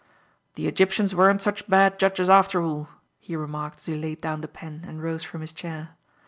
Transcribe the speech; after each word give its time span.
"The 0.55 0.65
Egyptians 0.67 1.13
weren't 1.13 1.43
such 1.43 1.67
bad 1.69 1.99
judges, 1.99 2.27
after 2.27 2.59
all," 2.63 2.89
he 3.19 3.35
remarked 3.35 3.81
as 3.81 3.85
he 3.85 3.93
laid 3.95 4.19
down 4.19 4.41
the 4.41 4.47
pen 4.47 4.83
and 4.87 4.99
rose 5.03 5.23
from 5.23 5.41
his 5.41 5.53
chair. 5.53 5.89